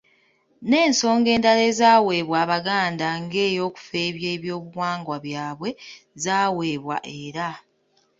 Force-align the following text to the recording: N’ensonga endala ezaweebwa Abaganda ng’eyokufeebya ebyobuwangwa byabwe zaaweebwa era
N’ensonga 0.69 1.29
endala 1.35 1.61
ezaweebwa 1.71 2.37
Abaganda 2.45 3.07
ng’eyokufeebya 3.21 4.27
ebyobuwangwa 4.35 5.15
byabwe 5.25 5.69
zaaweebwa 6.23 6.97
era 7.23 7.49